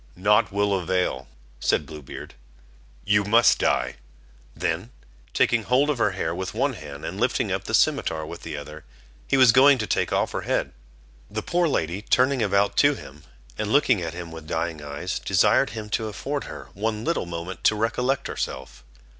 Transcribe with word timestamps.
"Nought 0.15 0.51
will 0.51 0.73
avail," 0.73 1.27
said 1.59 1.85
Blue 1.85 2.01
Beard, 2.01 2.33
"you 3.05 3.23
must 3.23 3.59
die"; 3.59 3.97
then, 4.55 4.89
taking 5.31 5.61
hold 5.61 5.91
of 5.91 5.99
her 5.99 6.13
hair 6.13 6.33
with 6.33 6.55
one 6.55 6.73
hand, 6.73 7.05
and 7.05 7.19
lifting 7.19 7.51
up 7.51 7.67
his 7.67 7.77
scimitar 7.77 8.25
with 8.25 8.41
the 8.41 8.57
other, 8.57 8.83
he 9.27 9.37
was 9.37 9.51
going 9.51 9.77
to 9.77 9.85
take 9.85 10.11
off 10.11 10.31
her 10.31 10.41
head. 10.41 10.73
The 11.29 11.43
poor 11.43 11.67
lady 11.67 12.01
turning 12.01 12.41
about 12.41 12.77
to 12.77 12.95
him, 12.95 13.25
and 13.59 13.71
looking 13.71 14.01
at 14.01 14.15
him 14.15 14.31
with 14.31 14.47
dying 14.47 14.81
eyes, 14.81 15.19
desired 15.19 15.69
him 15.69 15.87
to 15.91 16.07
afford 16.07 16.45
her 16.45 16.69
one 16.73 17.05
little 17.05 17.27
moment 17.27 17.63
to 17.65 17.75
recollect 17.75 18.25
herself. 18.27 18.83